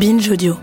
[0.00, 0.54] Binge Audio.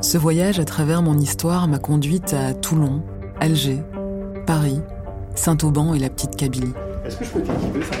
[0.00, 3.02] Ce voyage à travers mon histoire m'a conduite à Toulon,
[3.40, 3.82] Alger,
[4.46, 4.80] Paris,
[5.34, 6.72] Saint-Auban et la petite Kabylie.
[7.06, 7.96] Est-ce que je peux t'équiper, ça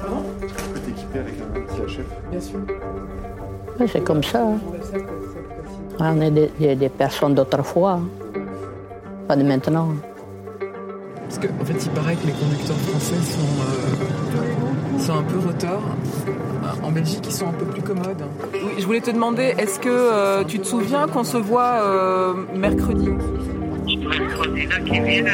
[0.00, 0.22] Pardon?
[0.42, 2.58] Je peux t'équiper avec un petit HF Bien sûr.
[3.80, 4.42] Oui, c'est comme ça.
[4.46, 4.58] hein.
[6.00, 8.08] On est des, des- des personnes d'autrefois, hein.
[9.26, 9.88] pas de maintenant.
[11.28, 14.17] Parce qu'en fait, il paraît que les conducteurs français sont, euh,
[15.00, 15.82] sont un peu retors.
[16.82, 18.22] En Belgique, ils sont un peu plus commodes.
[18.52, 22.34] Oui, je voulais te demander, est-ce que euh, tu te souviens qu'on se voit euh,
[22.54, 23.08] mercredi?
[23.86, 25.24] Mercredi là qui vient.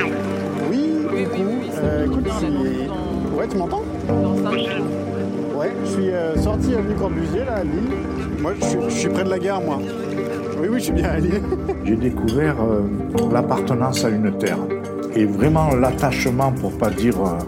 [0.71, 3.83] Oui, Oui, oui, oui, Euh, écoute, dans Ouais, tu m'entends?
[5.57, 7.91] Ouais, je suis euh, sorti avenue Corbusier, là, à Lille.
[8.41, 9.79] Moi, je suis, je suis près de la gare, moi.
[10.61, 11.43] Oui, oui, je suis bien à Lille.
[11.85, 12.83] J'ai découvert euh,
[13.33, 14.59] l'appartenance à une terre
[15.15, 17.39] et vraiment l'attachement pour pas dire euh,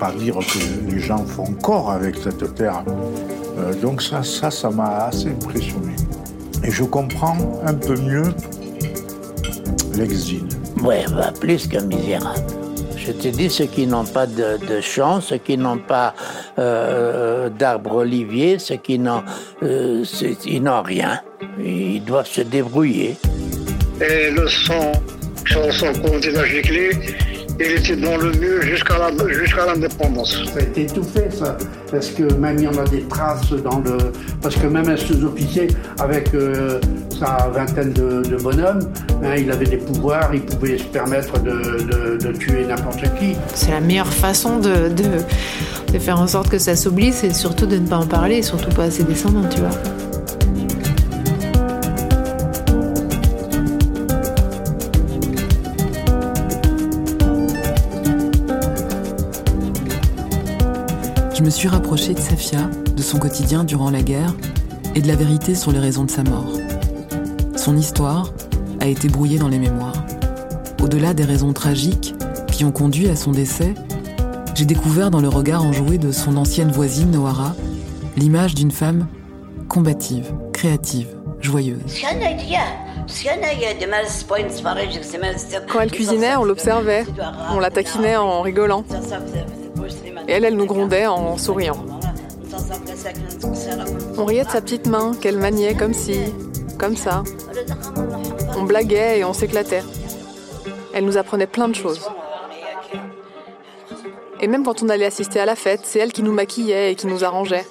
[0.00, 2.82] pas dire que les gens font corps avec cette terre.
[3.58, 5.94] Euh, donc ça, ça, ça m'a assez impressionné.
[6.64, 8.32] Et je comprends un peu mieux
[9.94, 10.44] l'exil.
[10.82, 12.40] Ouais, bah, plus que misérable.
[12.96, 16.14] Je te dis, ceux qui n'ont pas de, de champs, ceux qui n'ont pas
[16.58, 19.22] euh, d'arbres oliviers, ceux qui n'ont
[19.62, 20.04] euh,
[20.46, 21.20] ils n'ont rien,
[21.58, 23.16] ils doivent se débrouiller.
[24.00, 24.92] Et le son,
[25.44, 26.90] chanson à Giclée,
[27.60, 30.32] il était dans le mur jusqu'à la- jusqu'à l'indépendance.
[30.52, 31.56] Ça a été étouffé, ça.
[31.90, 33.96] Parce que même il y en a des traces dans le.
[34.42, 36.80] Parce que même un sous-officier, avec euh,
[37.18, 38.88] sa vingtaine de, de bonhommes,
[39.24, 43.34] hein, il avait des pouvoirs, il pouvait se permettre de, de- de tuer n'importe qui.
[43.54, 47.66] C'est la meilleure façon de, de, de faire en sorte que ça s'oublie, c'est surtout
[47.66, 49.70] de ne pas en parler, et surtout pas à ses descendants, tu vois.
[61.50, 64.36] Me suis rapprochée de Safia, de son quotidien durant la guerre
[64.94, 66.52] et de la vérité sur les raisons de sa mort.
[67.56, 68.32] Son histoire
[68.78, 70.04] a été brouillée dans les mémoires.
[70.80, 72.14] Au-delà des raisons tragiques
[72.52, 73.74] qui ont conduit à son décès,
[74.54, 77.56] j'ai découvert dans le regard enjoué de son ancienne voisine Noara
[78.16, 79.08] l'image d'une femme
[79.68, 81.08] combative, créative,
[81.40, 82.00] joyeuse.
[85.68, 87.04] Quand elle cuisinait, on l'observait,
[87.52, 88.84] on la taquinait en rigolant.
[90.30, 91.84] Et elle, elle nous grondait en souriant.
[94.16, 96.20] On riait de sa petite main qu'elle maniait comme si,
[96.78, 97.24] comme ça.
[98.56, 99.82] On blaguait et on s'éclatait.
[100.94, 102.08] Elle nous apprenait plein de choses.
[104.40, 106.94] Et même quand on allait assister à la fête, c'est elle qui nous maquillait et
[106.94, 107.66] qui nous arrangeait.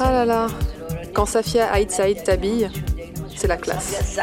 [0.00, 0.46] Ah là là,
[1.12, 2.70] quand Safia Aïd Saïd t'habille,
[3.36, 4.16] c'est la classe.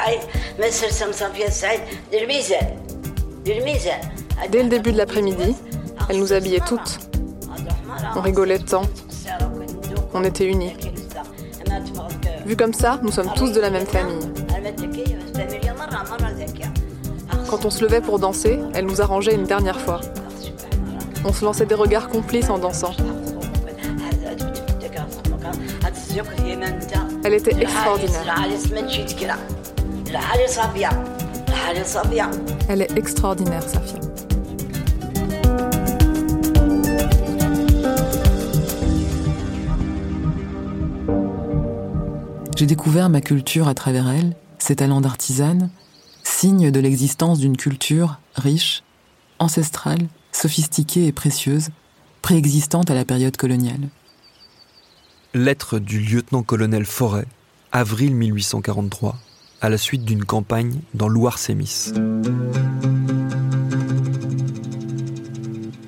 [4.52, 5.56] Dès le début de l'après-midi,
[6.09, 7.00] elle nous habillait toutes.
[8.16, 8.84] On rigolait tant.
[10.14, 10.74] On était unis.
[12.46, 14.31] Vu comme ça, nous sommes tous de la même famille.
[17.50, 20.02] Quand on se levait pour danser, elle nous arrangeait une dernière fois.
[21.26, 22.94] On se lançait des regards complices en dansant.
[27.24, 28.36] Elle était extraordinaire.
[32.70, 34.06] Elle est extraordinaire, Safia.
[42.57, 45.69] J'ai découvert ma culture à travers elle, ses talents d'artisane,
[46.23, 48.81] signe de l'existence d'une culture riche,
[49.38, 51.69] ancestrale, sophistiquée et précieuse,
[52.23, 53.90] préexistante à la période coloniale.
[55.35, 57.28] Lettre du lieutenant-colonel Forêt,
[57.72, 59.16] avril 1843,
[59.62, 61.91] à la suite d'une campagne dans Loire-Sémis.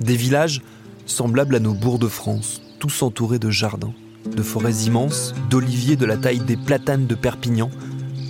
[0.02, 0.62] Des villages
[1.08, 6.06] semblables à nos bourgs de France, tous entourés de jardins, de forêts immenses, d'oliviers de
[6.06, 7.70] la taille des platanes de Perpignan.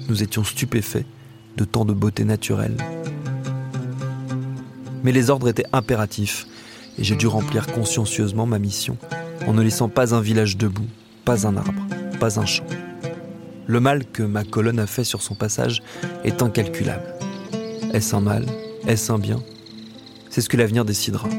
[0.07, 1.05] Nous étions stupéfaits
[1.57, 2.77] de tant de beauté naturelle.
[5.03, 6.46] Mais les ordres étaient impératifs
[6.97, 8.97] et j'ai dû remplir consciencieusement ma mission
[9.47, 10.87] en ne laissant pas un village debout,
[11.25, 11.81] pas un arbre,
[12.19, 12.66] pas un champ.
[13.67, 15.81] Le mal que ma colonne a fait sur son passage
[16.23, 17.14] est incalculable.
[17.93, 18.46] Est-ce un mal?
[18.87, 19.41] Est-ce un bien?
[20.29, 21.29] C'est ce que l'avenir décidera.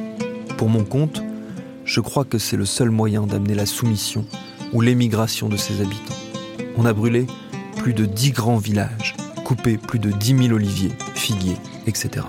[0.57, 1.23] Pour mon compte,
[1.91, 4.25] je crois que c'est le seul moyen d'amener la soumission
[4.73, 6.15] ou l'émigration de ses habitants.
[6.77, 7.27] On a brûlé
[7.79, 11.57] plus de dix grands villages, coupé plus de dix mille oliviers, figuiers,
[11.89, 12.25] etc.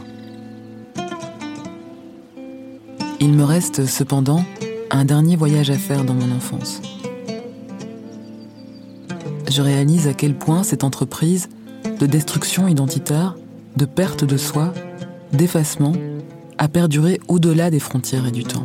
[3.20, 4.44] Il me reste cependant
[4.90, 6.82] un dernier voyage à faire dans mon enfance.
[9.48, 11.50] Je réalise à quel point cette entreprise
[12.00, 13.36] de destruction identitaire,
[13.78, 14.74] de perte de soi,
[15.34, 15.94] d'effacement,
[16.58, 18.64] a perduré au-delà des frontières et du temps.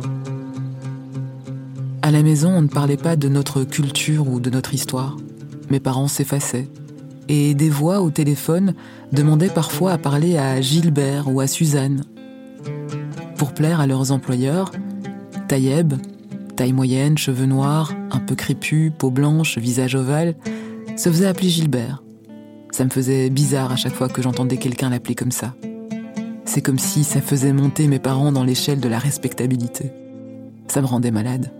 [2.07, 5.17] À la maison, on ne parlait pas de notre culture ou de notre histoire.
[5.69, 6.69] Mes parents s'effaçaient.
[7.27, 8.75] Et des voix au téléphone
[9.11, 12.05] demandaient parfois à parler à Gilbert ou à Suzanne.
[13.35, 14.71] Pour plaire à leurs employeurs,
[15.49, 15.95] Taïeb,
[16.55, 20.35] taille moyenne, cheveux noirs, un peu crépus, peau blanche, visage ovale,
[20.95, 22.03] se faisait appeler Gilbert.
[22.71, 25.55] Ça me faisait bizarre à chaque fois que j'entendais quelqu'un l'appeler comme ça.
[26.45, 29.91] C'est comme si ça faisait monter mes parents dans l'échelle de la respectabilité.
[30.69, 31.51] Ça me rendait malade.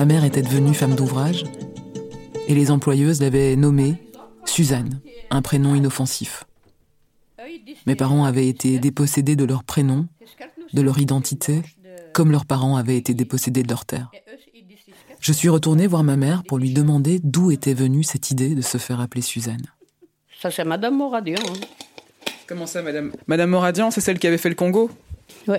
[0.00, 1.44] Ma mère était devenue femme d'ouvrage
[2.48, 3.96] et les employeuses l'avaient nommée
[4.46, 4.98] Suzanne,
[5.28, 6.44] un prénom inoffensif.
[7.84, 10.08] Mes parents avaient été dépossédés de leur prénom,
[10.72, 11.60] de leur identité,
[12.14, 14.10] comme leurs parents avaient été dépossédés de leur terre.
[15.20, 18.62] Je suis retournée voir ma mère pour lui demander d'où était venue cette idée de
[18.62, 19.66] se faire appeler Suzanne.
[20.40, 21.36] Ça, c'est Madame Moradian.
[21.46, 21.60] Hein.
[22.46, 23.12] Comment ça, Madame?
[23.26, 24.90] Madame Moradian, c'est celle qui avait fait le Congo?
[25.46, 25.58] Oui.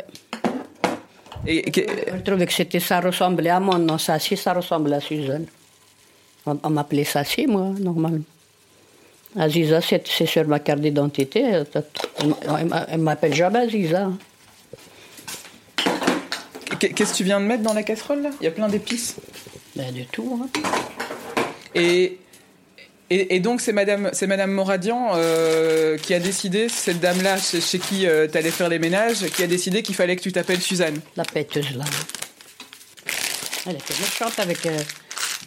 [1.48, 5.46] Et, Je trouvais que c'était, ça ressemblait à mon nom, Sassi, ça ressemble à Suzanne.
[6.46, 8.24] On, on m'appelait Sassi, moi, normalement.
[9.38, 11.64] Aziza, c'est, c'est sur ma carte d'identité.
[12.20, 14.10] Elle m'appelle jamais Aziza.
[16.80, 18.30] Qu'est-ce que tu viens de mettre dans la casserole, là?
[18.42, 19.16] Il y a plein d'épices.
[19.76, 20.42] Ben, du tout.
[20.44, 20.62] Hein.
[21.76, 22.18] Et,
[23.14, 27.60] et, et, donc, c'est Madame, c'est Madame Moradian euh, qui a décidé, cette dame-là chez,
[27.60, 30.32] chez qui euh, tu allais faire les ménages, qui a décidé qu'il fallait que tu
[30.32, 30.98] t'appelles Suzanne.
[31.18, 31.84] La pêteuse, là.
[33.68, 34.66] Elle était méchante avec.
[34.66, 34.80] Euh,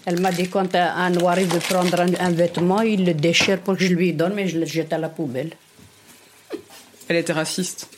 [0.05, 3.59] elle m'a dit quand un noir arrive de prendre un, un, vêtement, il le déchire
[3.61, 5.55] pour que je lui donne, mais je le jette à la poubelle.
[7.09, 7.89] Elle était raciste.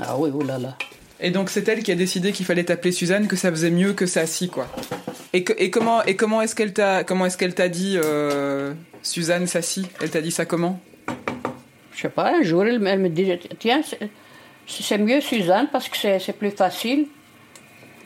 [0.00, 0.78] Ah oui, oulala.
[1.20, 3.92] Et donc c'est elle qui a décidé qu'il fallait t'appeler Suzanne, que ça faisait mieux
[3.92, 4.66] que ça si quoi.
[5.34, 8.72] Et, que, et comment et comment est-ce qu'elle t'a comment est-ce qu'elle t'a dit euh,
[9.02, 10.80] Suzanne Sassi Elle t'a dit ça comment?
[11.92, 12.36] Je sais pas.
[12.38, 13.82] Un jour, elle, elle me dit tiens
[14.66, 17.08] c'est mieux Suzanne parce que c'est plus facile.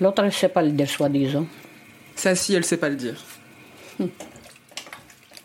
[0.00, 1.46] L'autre elle sait pas le dire soi-disant.
[2.16, 3.22] Sassi elle sait pas le dire.
[4.00, 4.08] Hum.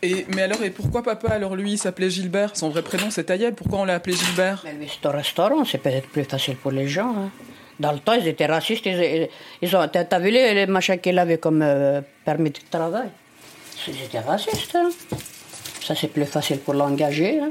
[0.02, 2.54] Et, mais alors, et pourquoi papa, alors lui, il s'appelait Gilbert?
[2.54, 3.54] Son vrai prénom, c'est Taïeb.
[3.54, 4.60] Pourquoi on l'a appelé Gilbert?
[4.64, 7.14] Mais lui, c'est au restaurant, c'est peut-être plus facile pour les gens.
[7.16, 7.30] Hein.
[7.80, 8.86] Dans le temps, ils étaient racistes.
[8.86, 9.28] Ils,
[9.62, 13.08] ils ont, t'as vu les, les machins qu'il avait comme euh, permis de travail?
[13.88, 14.76] Ils étaient racistes.
[14.76, 14.90] Hein.
[15.82, 17.40] Ça, c'est plus facile pour l'engager.
[17.40, 17.50] Hein.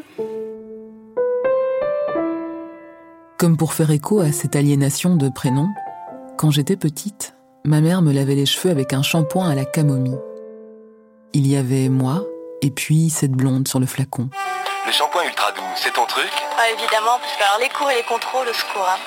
[3.38, 5.68] Comme pour faire écho à cette aliénation de prénoms,
[6.38, 7.36] quand j'étais petite,
[7.66, 10.18] ma mère me lavait les cheveux avec un shampoing à la camomille.
[11.34, 12.24] Il y avait moi,
[12.62, 14.30] et puis cette blonde sur le flacon.
[14.86, 16.32] Le shampoing ultra doux, c'est ton truc?
[16.58, 18.88] Ah évidemment, parce que alors les cours et les contrôles au secours.
[18.88, 18.98] Hein.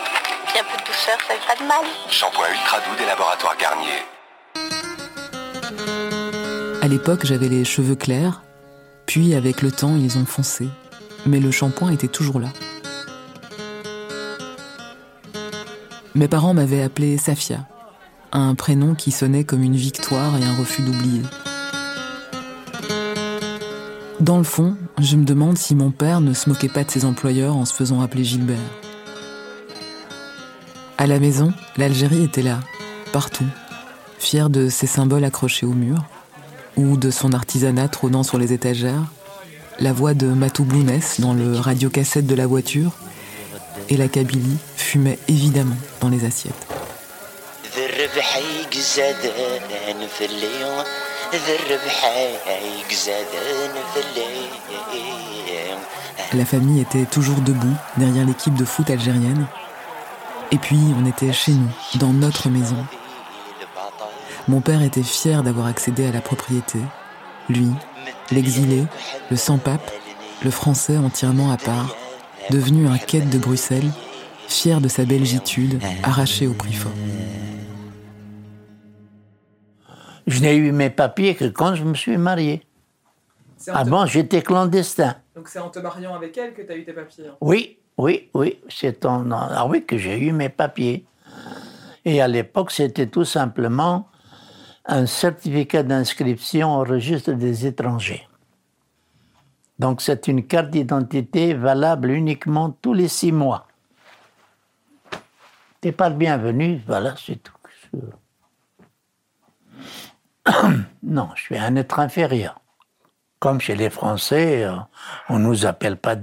[0.57, 1.85] Puis un peu de douceur, ça fait pas de mal.
[2.09, 4.07] Shampoing ultra doux des laboratoires Garnier.
[6.81, 8.43] À l'époque, j'avais les cheveux clairs,
[9.05, 10.69] puis avec le temps, ils ont foncé.
[11.27, 12.49] Mais le shampoing était toujours là.
[16.15, 17.67] Mes parents m'avaient appelée Safia,
[18.33, 21.23] un prénom qui sonnait comme une victoire et un refus d'oublier.
[24.21, 27.05] Dans le fond, je me demande si mon père ne se moquait pas de ses
[27.05, 28.86] employeurs en se faisant appeler Gilbert.
[30.99, 32.61] À la maison, l'Algérie était là,
[33.13, 33.45] partout,
[34.19, 35.99] fière de ses symboles accrochés au mur,
[36.77, 39.03] ou de son artisanat trônant sur les étagères,
[39.79, 42.93] la voix de Matou Blounès dans le radiocassette de la voiture,
[43.91, 46.67] et la Kabylie fumait évidemment dans les assiettes.
[56.33, 59.47] La famille était toujours debout derrière l'équipe de foot algérienne.
[60.53, 62.87] Et puis on était chez nous, dans notre maison.
[64.49, 66.79] Mon père était fier d'avoir accédé à la propriété.
[67.49, 67.69] Lui,
[68.31, 68.85] l'exilé,
[69.31, 69.91] le sans-pape,
[70.45, 71.97] le français entièrement à part,
[72.51, 73.91] devenu un quête de Bruxelles,
[74.47, 76.93] fier de sa belgitude, arraché au prix fort.
[80.29, 82.63] Je n'ai eu mes papiers que quand je me suis marié.
[83.69, 84.11] Avant, te...
[84.11, 85.17] j'étais clandestin.
[85.35, 87.37] Donc c'est en te mariant avec elle que tu as eu tes papiers hein?
[87.41, 88.59] Oui, oui, oui.
[88.69, 89.31] C'est en...
[89.31, 91.07] Ah oui que j'ai eu mes papiers.
[92.05, 94.09] Et à l'époque, c'était tout simplement
[94.85, 98.29] un certificat d'inscription au registre des étrangers.
[99.79, 103.67] Donc c'est une carte d'identité valable uniquement tous les six mois.
[105.81, 107.53] T'es pas le bienvenu, voilà, c'est tout.
[111.03, 112.61] non, je suis un être inférieur.
[113.39, 114.67] Comme chez les Français,
[115.29, 116.17] on ne nous appelle pas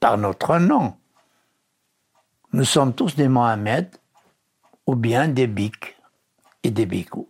[0.00, 0.94] par notre nom.
[2.52, 3.90] Nous sommes tous des Mohamed
[4.86, 5.96] ou bien des Bic.
[6.64, 7.28] et des bicous.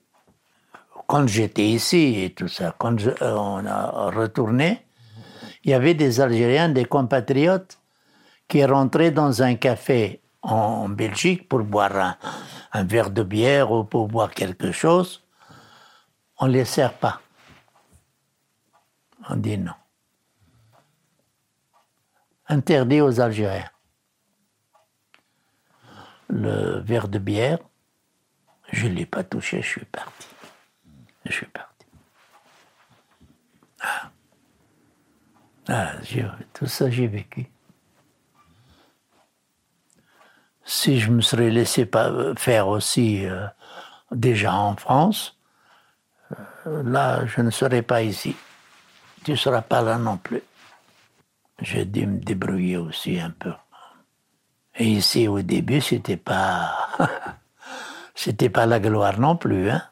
[1.06, 4.86] Quand j'étais ici et tout ça, quand euh, on a retourné,
[5.64, 7.78] il y avait des Algériens, des compatriotes
[8.48, 12.16] qui rentraient dans un café en Belgique pour boire
[12.72, 15.23] un verre de bière ou pour boire quelque chose.
[16.38, 17.20] On ne les sert pas.
[19.28, 19.74] On dit non.
[22.48, 23.70] Interdit aux Algériens.
[26.28, 27.58] Le verre de bière,
[28.72, 30.26] je ne l'ai pas touché, je suis parti.
[31.24, 31.86] Je suis parti.
[33.80, 34.10] Ah.
[35.68, 35.92] Ah,
[36.52, 37.50] tout ça, j'ai vécu.
[40.64, 43.46] Si je me serais laissé pas faire aussi euh,
[44.10, 45.33] déjà en France, euh,
[46.66, 48.36] là, je ne serais pas ici.
[49.24, 50.42] Tu ne seras pas là non plus.
[51.60, 53.52] J'ai dû me débrouiller aussi un peu.
[54.76, 56.88] Et ici, au début, c'était pas,
[58.14, 59.82] c'était pas la gloire non plus, hein.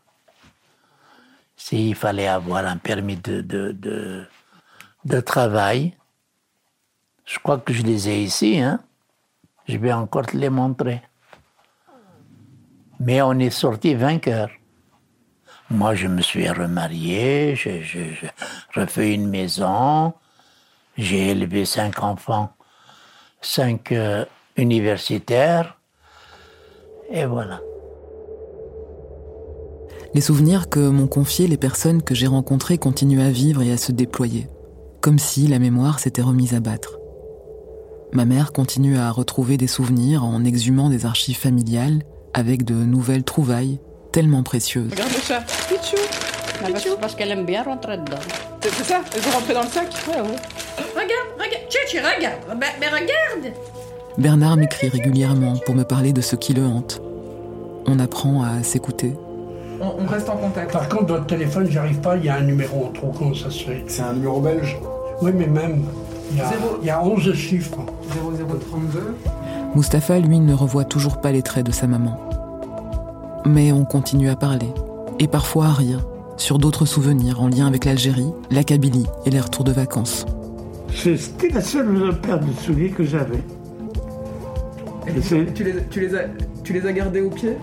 [1.57, 4.26] S'il fallait avoir un permis de
[5.25, 5.97] travail,
[7.25, 8.81] je crois que je les ai ici, hein.
[9.69, 11.02] Je vais encore te les montrer.
[12.99, 14.50] Mais on est sorti vainqueur.
[15.73, 17.83] Moi, je me suis remarié, j'ai
[18.75, 20.12] refait une maison,
[20.99, 22.50] j'ai élevé cinq enfants,
[23.41, 24.26] cinq euh,
[24.59, 25.79] universitaires,
[27.11, 27.62] et voilà.
[30.12, 33.79] Les souvenirs que m'ont confiés les personnes que j'ai rencontrées continuent à vivre et à
[33.79, 34.49] se déployer,
[35.00, 36.99] comme si la mémoire s'était remise à battre.
[38.12, 42.02] Ma mère continue à retrouver des souvenirs en exhumant des archives familiales
[42.35, 43.81] avec de nouvelles trouvailles
[44.12, 44.90] tellement précieuses.
[44.92, 45.40] Regarde le chat.
[45.69, 45.97] Pichou.
[46.64, 48.16] Mais parce- parce qu'elle aime bien rentrer dedans.
[48.61, 50.37] C'est ça Elles ont rentré dans le sac Ouais, ouais.
[50.95, 52.37] Regarde, regarde, Chichi, regarde.
[52.61, 53.54] Mais, mais regarde.
[54.19, 57.00] Bernard m'écrit régulièrement pour me parler de ce qui le hante.
[57.87, 59.14] On apprend à s'écouter.
[59.81, 60.71] on, on reste en contact.
[60.73, 63.64] Par contre, votre téléphone, j'arrive pas, il y a un numéro trop, comment ça se
[63.64, 64.76] fait C'est un numéro belge
[65.23, 65.83] Oui, mais même,
[66.31, 66.78] il y a, Zéro.
[66.81, 67.78] il y a 11 chiffres.
[68.12, 69.16] 0032.
[69.75, 72.16] Mustapha, lui, ne revoit toujours pas les traits de sa maman.
[73.45, 74.69] Mais on continue à parler,
[75.19, 76.07] et parfois à rire,
[76.37, 80.25] sur d'autres souvenirs en lien avec l'Algérie, la Kabylie et les retours de vacances.
[80.95, 83.43] C'était la seule paire de souliers que j'avais.
[85.09, 86.21] Et tu, tu les, tu, les as,
[86.63, 87.57] tu les as gardés au pied?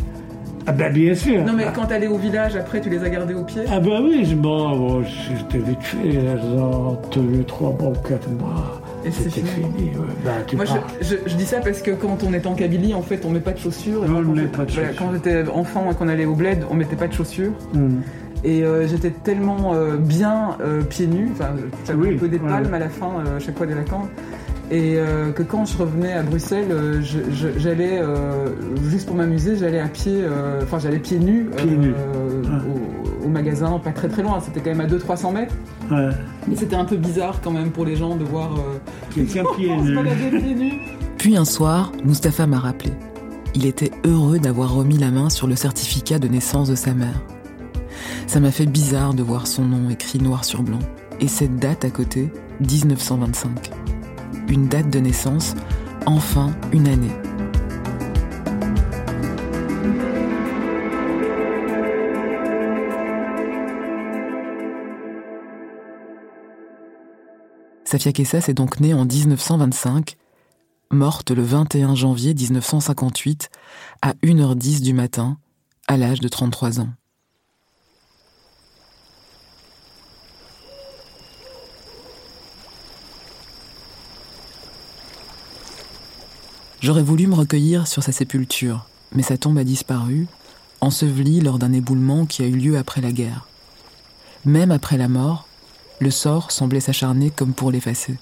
[0.68, 1.44] Ah ben bien sûr.
[1.46, 3.62] Non mais quand t'allais au village après tu les as gardés au pied?
[3.72, 8.08] Ah ben oui, je- bon, bon, j'étais vite fait, elles ont tenu trois mois ou
[8.08, 8.82] quatre mois.
[9.10, 9.66] Et c'est C'était fini.
[9.78, 10.32] fini, ouais.
[10.48, 13.02] Tu Moi je, je- je dis ça parce que quand on est en Kabylie en
[13.02, 14.06] fait on met pas de chaussures.
[14.06, 15.06] Et Non, on quand met pas de voilà, chaussures.
[15.06, 17.52] Quand j'étais enfant et qu'on allait au bled on mettait pas de chaussures.
[17.74, 18.00] Hmm.
[18.44, 21.50] Et euh, j'étais tellement euh, bien euh, pieds nus, enfin
[21.86, 22.48] j'avais Oui, un peu des ouais.
[22.48, 24.08] palmes à la fin euh, chaque fois des vacances.
[24.72, 28.46] Et euh, que quand je revenais à Bruxelles, euh, je- je- j'allais euh,
[28.90, 31.94] juste pour m'amuser, j'allais à pied, euh, enfin j'allais pieds nus, euh, Pieds nus.
[33.22, 35.56] au, au magasin, pas très très loin, c'était quand même à 200-300 mètres.
[35.92, 36.10] Ouais.
[36.48, 38.78] Mais c'était un peu bizarre quand même pour les gens de voir euh,
[39.14, 39.44] Quelqu'un.
[41.18, 42.92] Puis un soir, Mustapha m'a rappelé.
[43.56, 47.22] Il était heureux d'avoir remis la main sur le certificat de naissance de sa mère.
[48.28, 50.80] Ça m'a fait bizarre de voir son nom écrit noir sur blanc.
[51.20, 52.30] Et cette date à côté,
[52.62, 53.72] 1925.
[54.48, 55.56] Une date de naissance,
[56.06, 57.12] enfin une année.
[67.92, 70.16] Safia Kessas est donc née en 1925,
[70.92, 73.50] morte le 21 janvier 1958
[74.04, 75.40] à 1h10 du matin,
[75.88, 76.90] à l'âge de 33 ans.
[86.82, 90.28] J'aurais voulu me recueillir sur sa sépulture, mais sa tombe a disparu,
[90.80, 93.48] ensevelie lors d'un éboulement qui a eu lieu après la guerre.
[94.46, 95.49] Même après la mort,
[96.00, 98.16] le sort semblait s'acharner comme pour l'effacer.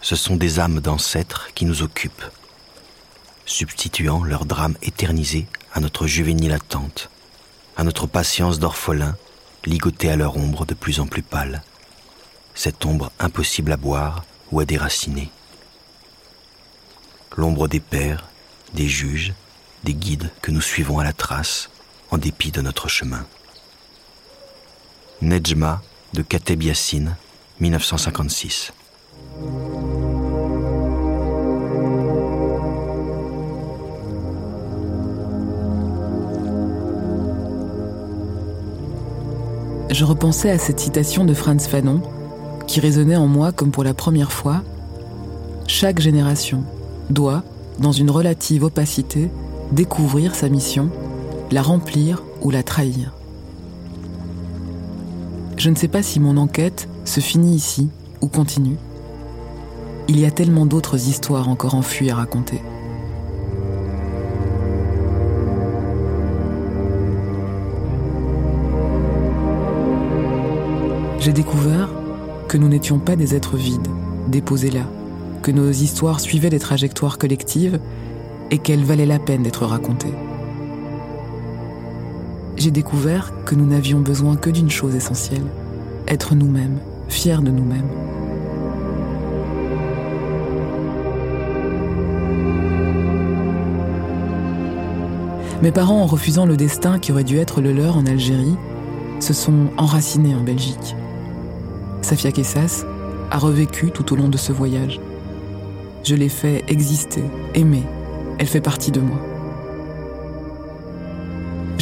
[0.00, 2.24] Ce sont des âmes d'ancêtres qui nous occupent,
[3.46, 7.08] substituant leur drame éternisé à notre juvénile attente,
[7.76, 9.16] à notre patience d'orphelin,
[9.64, 11.62] ligotée à leur ombre de plus en plus pâle,
[12.54, 15.30] cette ombre impossible à boire ou à déraciner.
[17.36, 18.28] L'ombre des pères,
[18.74, 19.32] des juges,
[19.84, 21.70] des guides que nous suivons à la trace,
[22.10, 23.26] en dépit de notre chemin.
[25.22, 25.80] Nejma
[26.12, 27.16] de Kateb Yassine,
[27.60, 28.72] 1956.
[39.90, 42.02] Je repensais à cette citation de Franz Fanon,
[42.66, 44.62] qui résonnait en moi comme pour la première fois.
[45.68, 46.64] Chaque génération
[47.10, 47.44] doit,
[47.78, 49.30] dans une relative opacité,
[49.70, 50.90] découvrir sa mission,
[51.52, 53.13] la remplir ou la trahir.
[55.64, 57.88] Je ne sais pas si mon enquête se finit ici
[58.20, 58.76] ou continue.
[60.08, 62.60] Il y a tellement d'autres histoires encore enfuies à raconter.
[71.18, 71.88] J'ai découvert
[72.46, 73.88] que nous n'étions pas des êtres vides,
[74.28, 74.84] déposés là,
[75.40, 77.80] que nos histoires suivaient des trajectoires collectives
[78.50, 80.12] et qu'elles valaient la peine d'être racontées.
[82.56, 85.44] J'ai découvert que nous n'avions besoin que d'une chose essentielle,
[86.06, 87.88] être nous-mêmes, fiers de nous-mêmes.
[95.62, 98.56] Mes parents, en refusant le destin qui aurait dû être le leur en Algérie,
[99.18, 100.94] se sont enracinés en Belgique.
[102.02, 102.84] Safia Kessas
[103.30, 105.00] a revécu tout au long de ce voyage.
[106.04, 107.82] Je l'ai fait exister, aimer.
[108.38, 109.33] Elle fait partie de moi.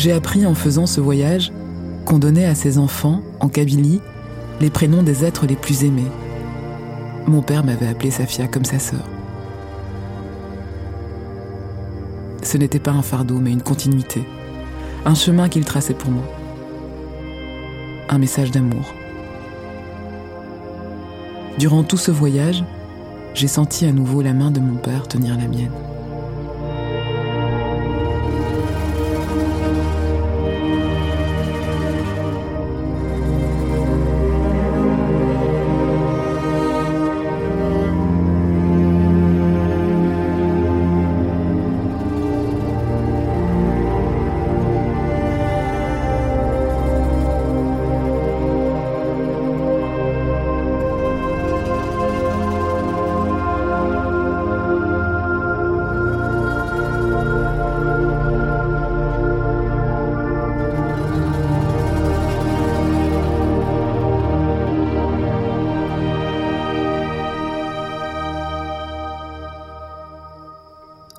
[0.02, 1.52] J'ai appris en faisant ce voyage
[2.06, 4.00] qu'on donnait à ses enfants, en Kabylie,
[4.60, 6.10] les prénoms des êtres les plus aimés.
[7.28, 9.08] Mon père m'avait appelé Safia comme sa sœur.
[12.42, 14.24] Ce n'était pas un fardeau, mais une continuité.
[15.04, 16.24] Un chemin qu'il traçait pour moi.
[18.08, 18.92] Un message d'amour.
[21.60, 22.64] Durant tout ce voyage,
[23.34, 25.70] j'ai senti à nouveau la main de mon père tenir la mienne.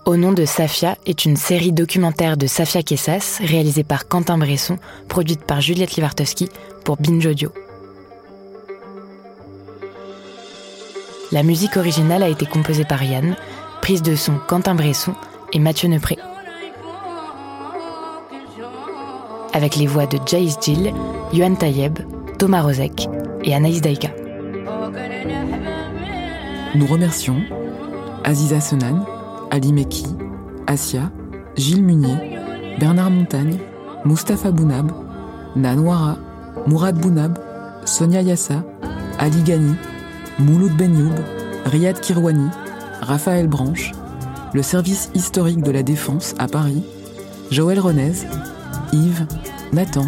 [0.06, 4.78] Au nom de Safia est une série documentaire de Safia Kessas réalisée par Quentin Bresson,
[5.08, 6.50] produite par Juliette Livartowski
[6.84, 7.54] pour Binge Audio.
[11.32, 13.38] La musique originale a été composée par Yann,
[13.82, 15.14] prise de son Quentin Bresson
[15.54, 16.18] et Mathieu Nepré.
[19.54, 20.94] Avec les voix de Jaïs Jill,
[21.32, 22.00] Yohan Tayeb,
[22.40, 23.08] Thomas Rozek
[23.46, 24.10] et Anaïs Daika.
[26.76, 27.42] Nous remercions
[28.26, 29.06] Aziza Senan,
[29.54, 30.04] Ali Meki,
[30.66, 31.12] Asia,
[31.56, 32.18] Gilles Munier,
[32.80, 33.60] Bernard Montagne,
[34.04, 34.92] Mustapha Bounab,
[35.56, 36.18] Nanwara,
[36.66, 37.38] Mourad Bounab,
[37.86, 38.64] Sonia Yassa,
[39.20, 39.76] Ali Ghani,
[40.40, 41.14] Mouloud Benyoub,
[41.66, 42.50] Riyad Kirwani,
[43.02, 43.92] Raphaël Branche,
[44.56, 46.84] le service historique de la Défense à Paris,
[47.52, 48.26] Joël Renez,
[48.92, 49.28] Yves,
[49.72, 50.08] Nathan,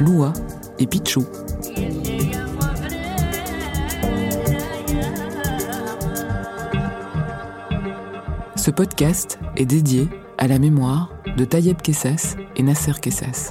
[0.00, 0.32] Loua
[0.78, 1.26] et Pichou.
[8.68, 13.50] Ce podcast est dédié à la mémoire de Tayeb Kessas et Nasser Kessas.